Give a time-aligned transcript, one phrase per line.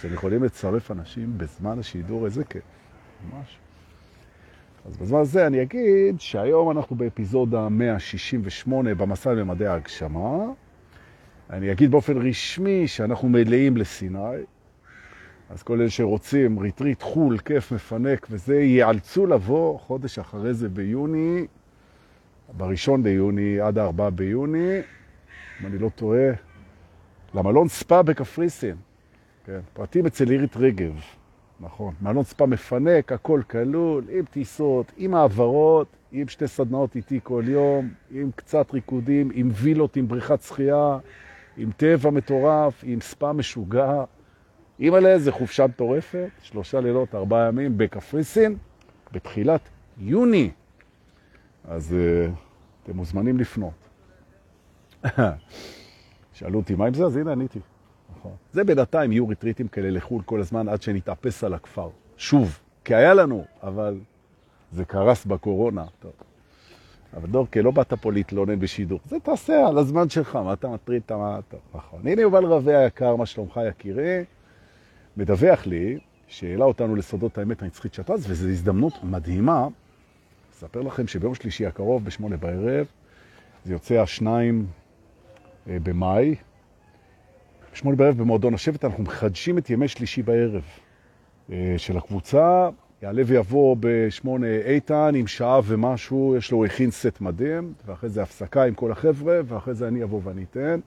[0.00, 2.62] שאתם יכולים לצרף אנשים בזמן השידור, איזה כיף,
[3.24, 3.58] ממש.
[4.86, 10.38] אז בזמן הזה אני אגיד שהיום אנחנו באפיזודה 168 במסע למימדי ההגשמה.
[11.50, 14.36] אני אגיד באופן רשמי שאנחנו מלאים לסיני,
[15.50, 21.46] אז כל אלה שרוצים ריטריט חול, כיף, מפנק וזה, ייאלצו לבוא חודש אחרי זה ביוני,
[22.56, 24.78] בראשון ביוני עד הארבעה ביוני,
[25.60, 26.30] אם אני לא טועה,
[27.34, 28.76] למלון ספא בקפריסין.
[29.44, 31.00] כן, פרטים אצל אירית רגב,
[31.60, 31.94] נכון.
[32.02, 37.90] מלון ספא מפנק, הכל כלול, עם טיסות, עם העברות, עם שתי סדנאות איתי כל יום,
[38.10, 40.98] עם קצת ריקודים, עם וילות, עם בריכת שחייה,
[41.56, 44.04] עם טבע מטורף, עם ספא משוגע.
[44.78, 48.56] עם עליה איזה חופשה מטורפת, שלושה לילות, ארבעה ימים בקפריסין,
[49.12, 49.60] בתחילת
[49.98, 50.50] יוני.
[51.64, 52.30] אז uh,
[52.82, 53.88] אתם מוזמנים לפנות.
[56.32, 57.04] שאלו אותי, מה עם זה?
[57.04, 57.60] אז הנה עניתי.
[58.20, 58.32] נכון.
[58.52, 61.88] זה בינתיים יהיו ריטריטים כאלה לחו"ל כל הזמן עד שנתאפס על הכפר.
[62.16, 63.98] שוב, כי היה לנו, אבל
[64.72, 65.84] זה קרס בקורונה.
[66.00, 66.12] טוב.
[67.16, 69.00] אבל דורקה, לא באת פה להתלונן בשידור.
[69.04, 71.38] זה תעשה על הזמן שלך, מה אתה מטריד את מה...
[71.48, 72.06] טוב, נכון.
[72.06, 74.24] הנה יובל רווה היקר, מה שלומך יקירי?
[75.16, 79.68] מדווח לי שהעלה אותנו לסודות האמת הנצחית שטז, וזו הזדמנות מדהימה.
[80.52, 82.86] אספר לכם שביום שלישי הקרוב, בשמונה בערב,
[83.64, 84.66] זה יוצא השניים
[85.68, 86.34] אה, במאי,
[87.72, 90.62] בשמונה בערב במועדון השבט, אנחנו מחדשים את ימי שלישי בערב
[91.52, 92.68] אה, של הקבוצה.
[93.02, 98.64] יעלה ויבוא בשמונה איתן עם שעה ומשהו, יש לו הכין סט מדהים, ואחרי זה הפסקה
[98.64, 100.80] עם כל החבר'ה, ואחרי זה אני אבוא ואני אתן.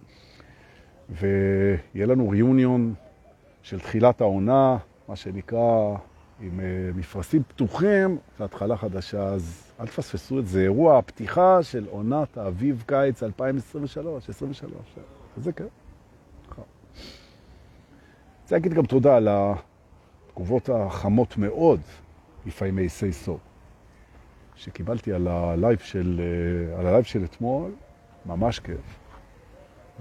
[1.09, 2.93] ויהיה לנו ריוניון
[3.61, 5.95] של תחילת העונה, מה שנקרא,
[6.41, 6.59] עם
[6.95, 10.61] מפרשים פתוחים, והתחלה חדשה, אז אל תפספסו את זה.
[10.61, 14.71] אירוע הפתיחה של עונת האביב-קיץ 2023, 23.
[15.37, 15.65] זה כן.
[18.53, 21.81] רוצה להגיד גם תודה על התגובות החמות מאוד
[22.45, 23.37] מפעימי סייסו,
[24.55, 26.21] שקיבלתי על הלייב של,
[26.78, 27.72] על הלייב של אתמול,
[28.25, 29.00] ממש כיף.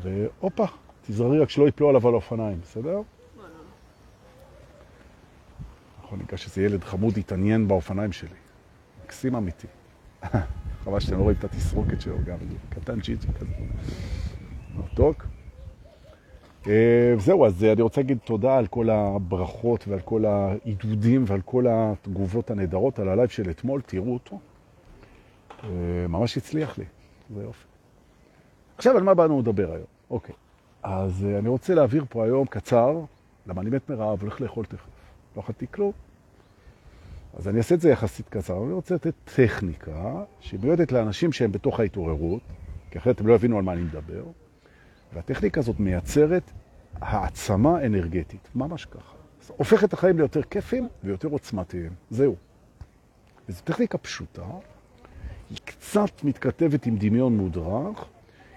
[0.03, 0.65] והופה,
[1.07, 3.01] תזררי רק שלא יפלו עליו על האופניים, בסדר?
[6.03, 8.37] נכון, ניגש איזה ילד חמוד התעניין באופניים שלי.
[9.05, 9.67] מקסים אמיתי.
[10.85, 12.37] חבל שאתם לא רואים את התסרוקת שלו גם,
[12.69, 13.53] קטן צ'יצ'י כזה.
[14.75, 15.27] מתוק.
[17.19, 22.51] זהו, אז אני רוצה להגיד תודה על כל הברכות ועל כל העידודים ועל כל התגובות
[22.51, 24.39] הנהדרות על הלייב של אתמול, תראו אותו.
[26.09, 26.85] ממש הצליח לי,
[27.35, 27.65] זה יופי.
[28.77, 29.87] עכשיו, על מה באנו לדבר היום?
[30.11, 30.35] אוקיי,
[30.83, 33.01] אז אני רוצה להעביר פה היום קצר,
[33.47, 34.87] למה אני מת מרעב, הולך לאכול תכף.
[35.37, 35.93] לא אכלתי כלום.
[37.37, 38.65] אז אני אעשה את זה יחסית קצר.
[38.65, 42.43] אני רוצה לתת טכניקה שמיועדת לאנשים שהם בתוך ההתעוררות,
[42.91, 44.23] כי אחרת הם לא יבינו על מה אני מדבר.
[45.15, 46.51] והטכניקה הזאת מייצרת
[47.01, 49.17] העצמה אנרגטית, ממש ככה.
[49.57, 51.93] הופכת את החיים ליותר כיפים ויותר עוצמתיים.
[52.11, 52.37] זהו.
[53.49, 54.43] וזו טכניקה פשוטה,
[55.51, 58.05] היא קצת מתכתבת עם דמיון מודרך,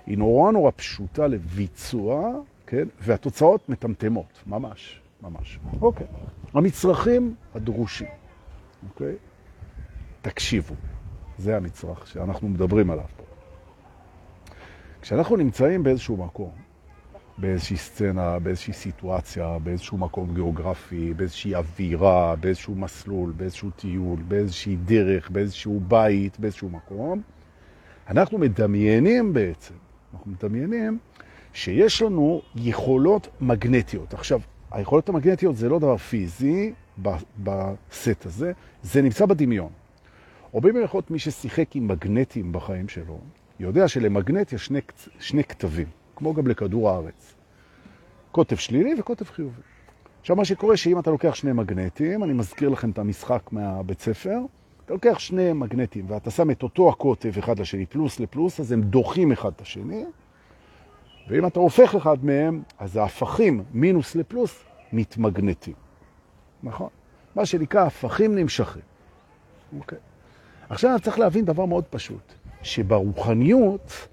[0.06, 2.32] היא נורא נורא פשוטה לביצוע,
[2.68, 2.88] כן?
[3.00, 5.60] והתוצאות מטמטמות, ממש, ממש.
[5.82, 6.08] אוקיי.
[6.54, 8.08] המצרכים הדרושים,
[8.90, 9.16] אוקיי?
[10.22, 10.76] תקשיבו,
[11.38, 13.25] זה המצרך שאנחנו מדברים עליו פה.
[15.06, 16.52] כשאנחנו נמצאים באיזשהו מקום,
[17.38, 25.30] באיזושהי סצנה, באיזושהי סיטואציה, באיזשהו מקום גיאוגרפי, באיזושהי אווירה, באיזשהו מסלול, באיזשהו טיול, באיזושהי דרך,
[25.30, 27.22] באיזשהו בית, באיזשהו מקום,
[28.10, 29.74] אנחנו מדמיינים בעצם,
[30.14, 30.98] אנחנו מדמיינים
[31.54, 34.14] שיש לנו יכולות מגנטיות.
[34.14, 36.74] עכשיו, היכולות המגנטיות זה לא דבר פיזי
[37.44, 38.52] בסט הזה,
[38.84, 39.70] זה נמצא בדמיון.
[40.54, 43.20] או במיוחד מי ששיחק עם מגנטים בחיים שלו,
[43.60, 44.80] יודע שלמגנט יש שני,
[45.20, 47.36] שני כתבים, כמו גם לכדור הארץ.
[48.32, 49.62] קוטב שלילי וקוטב חיובי.
[50.22, 54.40] עכשיו, מה שקורה שאם אתה לוקח שני מגנטים, אני מזכיר לכם את המשחק מהבית ספר,
[54.86, 58.82] אתה לוקח שני מגנטים ואתה שם את אותו הקוטב אחד לשני, פלוס לפלוס, אז הם
[58.82, 60.06] דוחים אחד את השני,
[61.28, 64.64] ואם אתה הופך אחד מהם, אז ההפכים מינוס לפלוס
[64.94, 65.74] מתמגנטים.
[66.64, 66.90] נכון?
[67.36, 68.82] מה שנקרא הפכים נמשכים.
[69.78, 69.98] אוקיי.
[70.70, 72.34] עכשיו צריך להבין דבר מאוד פשוט.
[72.66, 74.08] שברוחניות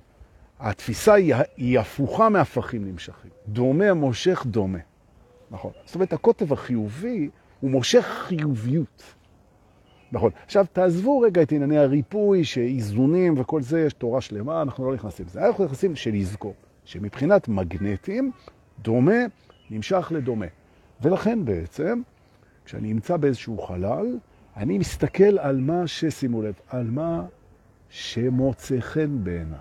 [0.60, 3.30] התפיסה היא, היא הפוכה מהפכים נמשכים.
[3.48, 4.78] דומה מושך דומה.
[5.50, 5.70] נכון.
[5.84, 7.28] זאת אומרת, הקוטב החיובי
[7.60, 9.02] הוא מושך חיוביות.
[10.12, 10.30] נכון.
[10.44, 15.26] עכשיו, תעזבו רגע את ענייני הריפוי, שאיזונים וכל זה, יש תורה שלמה, אנחנו לא נכנסים
[15.26, 15.46] לזה.
[15.46, 16.54] אנחנו נכנסים של לזכור,
[16.84, 18.30] שמבחינת מגנטים,
[18.82, 19.20] דומה
[19.70, 20.46] נמשך לדומה.
[21.00, 22.02] ולכן בעצם,
[22.64, 24.18] כשאני אמצא באיזשהו חלל,
[24.56, 27.24] אני מסתכל על מה ששימו לב, על מה
[27.92, 29.58] שמוצא חן בעיניי.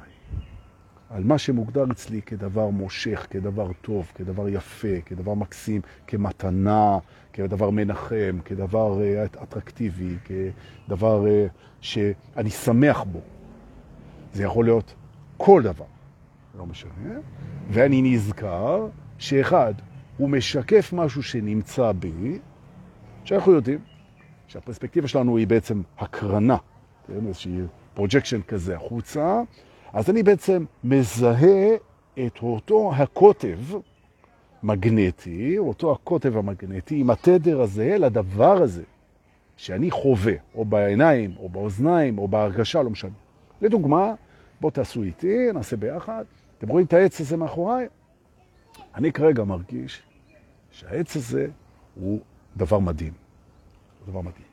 [1.09, 6.97] על מה שמוגדר אצלי כדבר מושך, כדבר טוב, כדבר יפה, כדבר מקסים, כמתנה,
[7.33, 11.47] כדבר מנחם, כדבר אה, אטרקטיבי, כדבר אה,
[11.81, 13.19] שאני שמח בו.
[14.33, 14.95] זה יכול להיות
[15.37, 15.85] כל דבר,
[16.57, 17.19] לא משנה.
[17.69, 18.87] ואני נזכר
[19.17, 19.73] שאחד,
[20.17, 22.39] הוא משקף משהו שנמצא בי,
[23.23, 23.79] שאנחנו יודעים
[24.47, 26.57] שהפרספקטיבה שלנו היא בעצם הקרנה,
[27.09, 27.61] איזושהי
[28.01, 29.41] projection כזה החוצה,
[29.93, 31.75] אז אני בעצם מזהה
[32.25, 33.59] את אותו הקוטב
[34.63, 38.83] מגנטי, אותו הקוטב המגנטי עם התדר הזה לדבר הזה
[39.57, 43.11] שאני חווה, או בעיניים, או באוזניים, או בהרגשה, לא משנה.
[43.61, 44.13] לדוגמה,
[44.61, 46.25] בואו תעשו איתי, נעשה ביחד.
[46.57, 47.87] אתם רואים את העץ הזה מאחוריי?
[48.95, 50.01] אני כרגע מרגיש
[50.71, 51.47] שהעץ הזה
[51.95, 52.19] הוא
[52.57, 53.13] דבר מדהים.
[54.07, 54.50] דבר מדהים.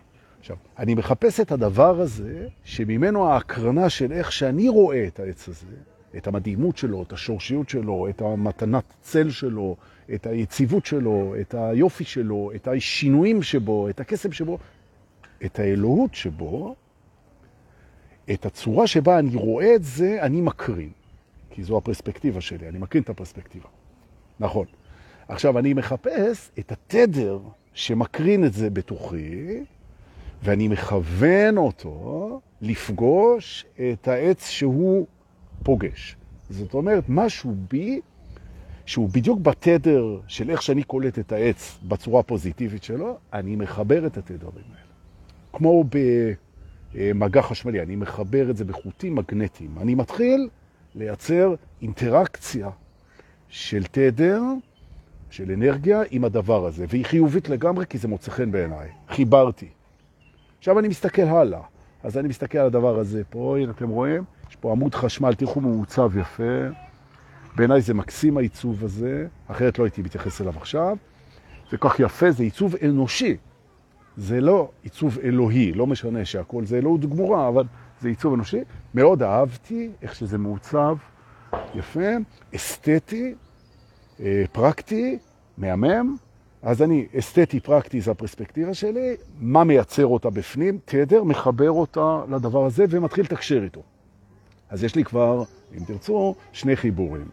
[0.51, 5.77] עכשיו, אני מחפש את הדבר הזה, שממנו ההקרנה של איך שאני רואה את העץ הזה,
[6.17, 9.77] את המדהימות שלו, את השורשיות שלו, את המתנת צל שלו,
[10.15, 14.59] את היציבות שלו, את היופי שלו, את השינויים שבו, את הקסם שבו,
[15.45, 16.77] את האלוהות שבו,
[18.31, 20.91] את הצורה שבה אני רואה את זה, אני מקרין.
[21.51, 23.69] כי זו הפרספקטיבה שלי, אני מקרין את הפרספקטיבה.
[24.41, 24.67] נכון.
[25.29, 27.39] עכשיו, אני מחפש את התדר
[27.75, 29.65] שמקרין את זה בתוכי,
[30.43, 35.07] ואני מכוון אותו לפגוש את העץ שהוא
[35.63, 36.17] פוגש.
[36.51, 38.01] זאת אומרת, משהו בי,
[38.87, 44.17] שהוא בדיוק בתדר של איך שאני קולט את העץ בצורה הפוזיטיבית שלו, אני מחבר את
[44.17, 44.89] התדרים האלה.
[45.53, 45.85] כמו
[46.95, 49.71] במגע חשמלי, אני מחבר את זה בחוטים מגנטיים.
[49.81, 50.49] אני מתחיל
[50.95, 52.71] לייצר אינטראקציה
[53.49, 54.43] של תדר,
[55.31, 58.89] של אנרגיה עם הדבר הזה, והיא חיובית לגמרי כי זה מוצא חן בעיניי.
[59.09, 59.69] חיברתי.
[60.59, 61.61] עכשיו אני מסתכל הלאה.
[62.03, 65.61] אז אני מסתכל על הדבר הזה פה, הנה אתם רואים, יש פה עמוד חשמל, תראו
[65.61, 66.69] מעוצב יפה.
[67.57, 70.97] בעיניי זה מקסים העיצוב הזה, אחרת לא הייתי מתייחס אליו עכשיו.
[71.71, 73.37] זה כך יפה, זה עיצוב אנושי.
[74.17, 77.65] זה לא עיצוב אלוהי, לא משנה שהכל זה אלוהות גמורה, אבל
[78.01, 78.61] זה עיצוב אנושי.
[78.95, 80.97] מאוד אהבתי איך שזה מעוצב,
[81.75, 82.11] יפה,
[82.55, 83.35] אסתטי,
[84.21, 85.19] אה, פרקטי,
[85.59, 86.17] מהמם.
[86.63, 90.79] אז אני, אסתטי פרקטי זה הפרספקטיבה שלי, מה מייצר אותה בפנים?
[90.85, 93.83] תדר, מחבר אותה לדבר הזה ומתחיל לתקשר איתו.
[94.71, 95.43] אז יש לי כבר,
[95.79, 97.29] אם תרצו, שני חיבורים.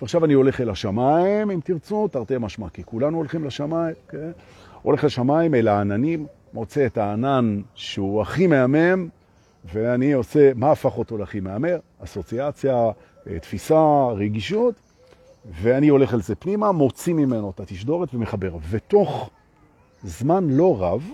[0.00, 4.30] ועכשיו אני הולך אל השמיים, אם תרצו, תרתי משמע, כי כולנו הולכים לשמיים, כן?
[4.82, 9.08] הולך לשמיים, אל העננים, מוצא את הענן שהוא הכי מהמם,
[9.72, 11.78] ואני עושה, מה הפך אותו להכי מהמר?
[12.04, 12.90] אסוציאציה,
[13.26, 14.74] אה, תפיסה, רגישות,
[15.44, 18.56] ואני הולך על זה פנימה, מוציא ממנו את התשדורת ומחבר.
[18.70, 19.30] ותוך
[20.02, 21.10] זמן לא רב,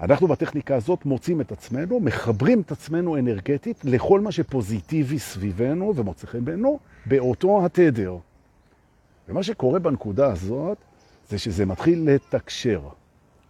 [0.00, 6.26] אנחנו בטכניקה הזאת מוצאים את עצמנו, מחברים את עצמנו אנרגטית לכל מה שפוזיטיבי סביבנו ומוצא
[6.26, 8.16] חן בינו, באותו התדר.
[9.28, 10.78] ומה שקורה בנקודה הזאת,
[11.28, 12.80] זה שזה מתחיל לתקשר.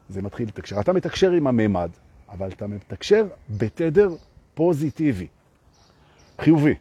[0.08, 0.80] זה מתחיל לתקשר.
[0.80, 1.90] אתה מתקשר עם הממד,
[2.28, 4.08] אבל אתה מתקשר בתדר
[4.54, 5.26] פוזיטיבי,
[6.40, 6.74] חיובי.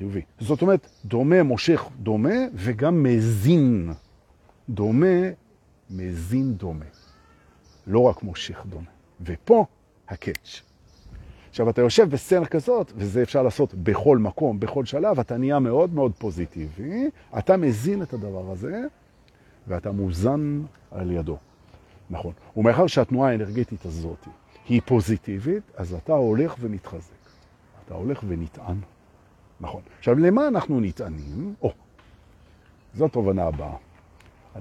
[0.00, 0.20] חיובי.
[0.38, 3.92] זאת אומרת, דומה מושך דומה וגם מזין.
[4.68, 5.16] דומה,
[5.90, 6.84] מזין דומה.
[7.86, 8.90] לא רק מושך דומה.
[9.20, 9.64] ופה
[10.08, 10.62] הקאץ'.
[11.50, 15.94] עכשיו, אתה יושב בסצנה כזאת, וזה אפשר לעשות בכל מקום, בכל שלב, אתה נהיה מאוד
[15.94, 18.82] מאוד פוזיטיבי, אתה מזין את הדבר הזה,
[19.68, 21.36] ואתה מוזן על ידו.
[22.10, 22.32] נכון.
[22.56, 24.26] ומאחר שהתנועה האנרגטית הזאת
[24.68, 27.20] היא פוזיטיבית, אז אתה הולך ומתחזק.
[27.86, 28.76] אתה הולך ונטען.
[29.60, 29.80] נכון.
[29.98, 31.54] עכשיו, למה אנחנו נטענים?
[31.62, 31.72] או,
[32.94, 33.76] זו התובנה הבאה.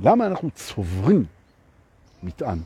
[0.01, 1.25] למה אנחנו צוברים
[2.23, 2.57] מטען?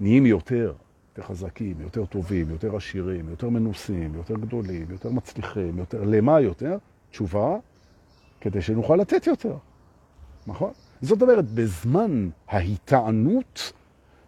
[0.00, 0.72] נהיים יותר,
[1.10, 6.04] יותר חזקים, יותר טובים, יותר עשירים, יותר מנוסים, יותר גדולים, יותר מצליחים, יותר...
[6.04, 6.76] למה יותר?
[7.10, 7.56] תשובה,
[8.40, 9.56] כדי שנוכל לתת יותר.
[10.46, 10.70] נכון?
[11.02, 13.72] זאת אומרת, בזמן ההיטענות,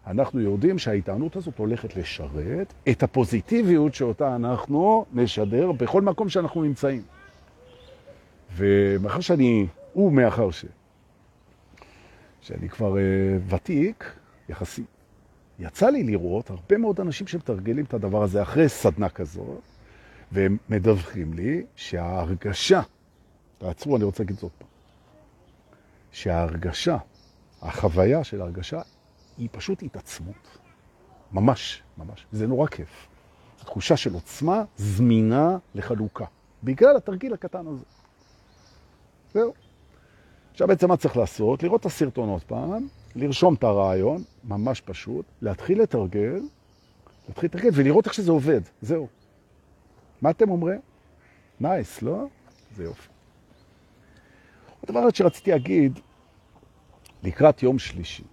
[0.07, 7.01] אנחנו יודעים שההיטענות הזאת הולכת לשרת את הפוזיטיביות שאותה אנחנו נשדר בכל מקום שאנחנו נמצאים.
[8.57, 10.65] ומאחר שאני, ומאחר ש...
[12.41, 14.15] שאני כבר uh, ותיק,
[14.49, 14.85] יחסית,
[15.59, 19.61] יצא לי לראות הרבה מאוד אנשים שמתרגלים את הדבר הזה אחרי סדנה כזאת,
[20.31, 22.81] והם מדווחים לי שההרגשה,
[23.57, 24.67] תעצרו, אני רוצה להגיד זאת פעם,
[26.11, 26.97] שההרגשה,
[27.61, 28.81] החוויה של ההרגשה,
[29.37, 30.57] היא פשוט התעצמות.
[31.31, 32.25] ממש, ממש.
[32.31, 33.07] זה נורא כיף.
[33.59, 36.25] זו תחושה של עוצמה זמינה לחלוקה,
[36.63, 37.85] בגלל התרגיל הקטן הזה.
[39.33, 39.53] זהו.
[40.51, 41.63] עכשיו בעצם מה צריך לעשות?
[41.63, 46.41] לראות את הסרטון עוד פעם, לרשום את הרעיון, ממש פשוט, להתחיל לתרגל,
[47.27, 49.07] להתחיל לתרגל ולראות איך שזה עובד, זהו.
[50.21, 50.79] מה אתם אומרים?
[51.59, 52.27] נייס, לא?
[52.75, 53.07] זה יופי.
[54.83, 55.99] הדבר שרציתי להגיד,
[57.23, 58.23] לקראת יום שלישי.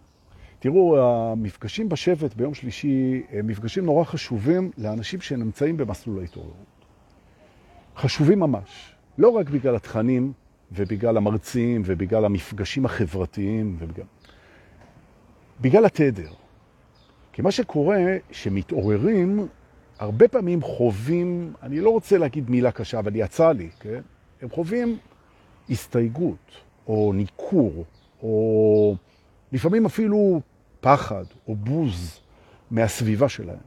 [0.59, 6.55] תראו, המפגשים בשבט ביום שלישי הם מפגשים נורא חשובים לאנשים שנמצאים במסלול ההתעוררות.
[7.97, 8.95] חשובים ממש.
[9.19, 10.33] לא רק בגלל התכנים
[10.73, 14.07] ובגלל המרצים ובגלל המפגשים החברתיים ובגלל...
[15.61, 16.33] בגלל התדר.
[17.33, 19.47] כי מה שקורה, שמתעוררים,
[19.99, 24.01] הרבה פעמים חווים, אני לא רוצה להגיד מילה קשה, אבל יצא לי, כן?
[24.43, 24.99] הם חווים
[25.71, 26.51] הסתייגות,
[26.87, 27.85] או ניכור,
[28.23, 28.97] או
[29.53, 30.41] לפעמים אפילו
[30.81, 32.21] פחד או בוז
[32.71, 33.59] מהסביבה שלהם.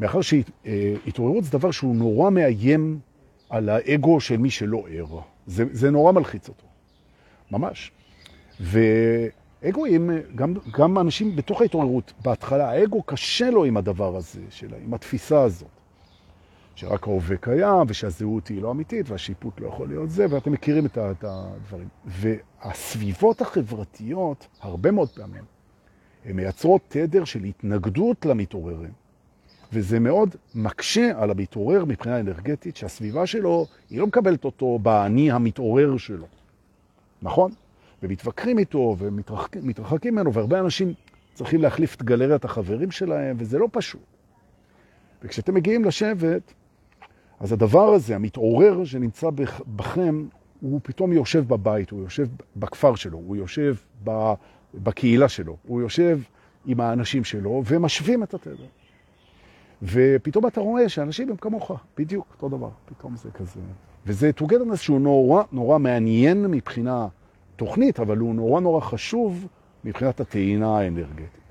[0.00, 2.98] מאחר שהתעוררות זה דבר שהוא נורא מאיים
[3.50, 5.31] על האגו של מי שלא ער.
[5.46, 6.66] זה, זה נורא מלחיץ אותו,
[7.50, 7.92] ממש.
[8.60, 14.94] ואגואים, גם, גם אנשים בתוך ההתעוררות, בהתחלה, האגו קשה לו עם הדבר הזה, שלה, עם
[14.94, 15.68] התפיסה הזאת.
[16.74, 21.24] שרק ההווה קיים, ושהזהות היא לא אמיתית, והשיפוט לא יכול להיות זה, ואתם מכירים את
[21.24, 21.88] הדברים.
[22.04, 25.44] והסביבות החברתיות, הרבה מאוד פעמים,
[26.24, 29.01] הן מייצרות תדר של התנגדות למתעוררים.
[29.72, 35.96] וזה מאוד מקשה על המתעורר מבחינה אנרגטית, שהסביבה שלו, היא לא מקבלת אותו באני המתעורר
[35.96, 36.26] שלו.
[37.22, 37.52] נכון?
[38.02, 40.92] ומתווכחים איתו ומתרחקים ממנו, והרבה אנשים
[41.34, 44.00] צריכים להחליף את גלריית החברים שלהם, וזה לא פשוט.
[45.22, 46.52] וכשאתם מגיעים לשבת,
[47.40, 49.28] אז הדבר הזה, המתעורר שנמצא
[49.66, 50.24] בכם,
[50.60, 53.76] הוא פתאום יושב בבית, הוא יושב בכפר שלו, הוא יושב
[54.74, 56.18] בקהילה שלו, הוא יושב
[56.66, 58.66] עם האנשים שלו, ומשווים את התדר.
[59.82, 63.60] ופתאום אתה רואה שאנשים הם כמוך, בדיוק אותו דבר, פתאום זה כזה.
[64.06, 67.08] וזה טוגדרנס שהוא נורא נורא מעניין מבחינה
[67.56, 69.46] תוכנית, אבל הוא נורא נורא חשוב
[69.84, 71.42] מבחינת הטעינה האנרגטית.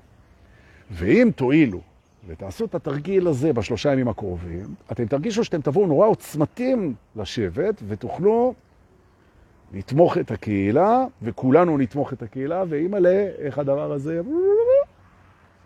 [0.90, 1.80] ואם תועילו
[2.26, 8.54] ותעשו את התרגיל הזה בשלושה ימים הקרובים, אתם תרגישו שאתם תבואו נורא עוצמתים לשבת ותוכלו
[9.72, 14.20] לתמוך את הקהילה, וכולנו נתמוך את הקהילה, ואימא'לה, איך הדבר הזה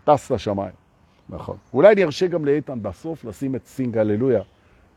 [0.03, 0.86] טס לשמיים.
[1.29, 1.57] נכון.
[1.73, 4.41] אולי אני ארשה גם לאיתן בסוף לשים את סינג הללויה,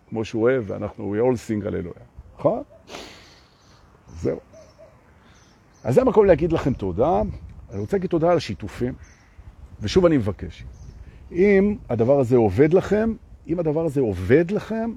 [0.08, 2.04] כמו שהוא אוהב, ואנחנו we all sing הללויה.
[2.38, 2.62] נכון?
[4.08, 4.38] זהו.
[5.84, 7.22] אז זה המקום להגיד לכם תודה.
[7.70, 8.94] אני רוצה להגיד תודה על השיתופים,
[9.80, 10.64] ושוב אני מבקש,
[11.32, 13.14] אם הדבר הזה עובד לכם,
[13.48, 14.92] אם הדבר הזה עובד לכם,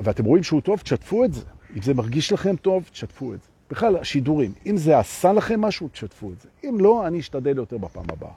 [0.00, 1.44] ואתם רואים שהוא טוב, תשתפו את זה.
[1.76, 3.48] אם זה מרגיש לכם טוב, תשתפו את זה.
[3.70, 6.48] בכלל, השידורים, אם זה עשה לכם משהו, תשתפו את זה.
[6.64, 8.32] אם לא, אני אשתדל יותר בפעם הבאה.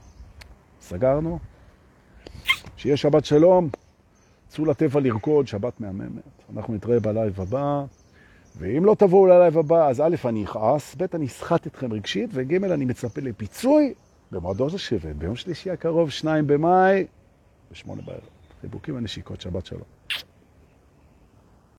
[0.82, 1.40] סגרנו?
[2.78, 3.70] שיהיה שבת שלום,
[4.48, 6.24] צאו לטבע לרקוד, שבת מהממת.
[6.56, 7.84] אנחנו נתראה בלייב הבא,
[8.58, 12.54] ואם לא תבואו ללייב הבא, אז א', אני אכעס, ב', אני אסחט אתכם רגשית, וג',
[12.54, 13.94] אני מצפה לפיצוי
[14.32, 17.06] במועדון השבט, ביום שלישי הקרוב, שניים במאי,
[17.72, 18.20] בשמונה בערב.
[18.62, 19.97] חיבוקים ונשיקות, שבת שלום.